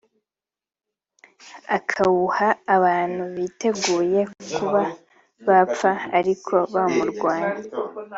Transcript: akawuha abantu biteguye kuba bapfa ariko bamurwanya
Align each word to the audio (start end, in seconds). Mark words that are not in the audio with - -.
akawuha 1.77 2.47
abantu 2.75 3.23
biteguye 3.35 4.21
kuba 4.55 4.81
bapfa 5.47 5.91
ariko 6.19 6.53
bamurwanya 6.73 7.55